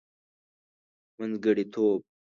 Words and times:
منځګړتوب. 1.17 2.01